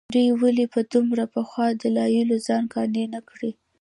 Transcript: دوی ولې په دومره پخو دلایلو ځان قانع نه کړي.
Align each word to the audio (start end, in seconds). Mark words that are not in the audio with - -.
دوی 0.15 0.29
ولې 0.41 0.65
په 0.73 0.79
دومره 0.93 1.23
پخو 1.33 1.65
دلایلو 1.83 2.35
ځان 2.47 2.63
قانع 2.73 3.05
نه 3.15 3.21
کړي. 3.29 3.51